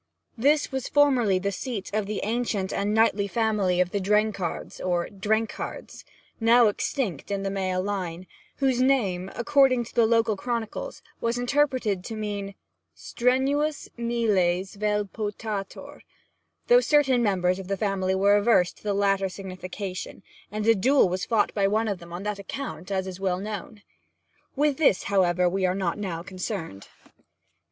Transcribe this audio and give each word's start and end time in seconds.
This 0.35 0.71
was 0.71 0.89
formerly 0.89 1.37
the 1.37 1.51
seat 1.51 1.93
of 1.93 2.07
the 2.07 2.21
ancient 2.23 2.73
and 2.73 2.91
knightly 2.91 3.27
family 3.27 3.79
of 3.79 3.91
the 3.91 3.99
Drenghards, 3.99 4.81
or 4.83 5.07
Drenkhards, 5.09 6.05
now 6.39 6.69
extinct 6.69 7.29
in 7.29 7.43
the 7.43 7.51
male 7.51 7.83
line, 7.83 8.25
whose 8.55 8.81
name, 8.81 9.29
according 9.35 9.83
to 9.83 9.93
the 9.93 10.07
local 10.07 10.35
chronicles, 10.35 11.03
was 11.19 11.37
interpreted 11.37 12.03
to 12.05 12.15
mean 12.15 12.55
Strenuus 12.95 13.89
Miles, 13.95 14.73
vel 14.73 15.05
Potator, 15.05 16.01
though 16.65 16.81
certain 16.81 17.21
members 17.21 17.59
of 17.59 17.67
the 17.67 17.77
family 17.77 18.15
were 18.15 18.37
averse 18.37 18.73
to 18.73 18.81
the 18.81 18.95
latter 18.95 19.29
signification, 19.29 20.23
and 20.51 20.65
a 20.65 20.73
duel 20.73 21.09
was 21.09 21.25
fought 21.27 21.53
by 21.53 21.67
one 21.67 21.87
of 21.87 21.99
them 21.99 22.11
on 22.11 22.23
that 22.23 22.39
account, 22.39 22.89
as 22.89 23.05
is 23.05 23.19
well 23.19 23.39
known. 23.39 23.83
With 24.55 24.77
this, 24.77 25.03
however, 25.03 25.47
we 25.47 25.63
are 25.67 25.75
not 25.75 25.99
now 25.99 26.23
concerned. 26.23 26.87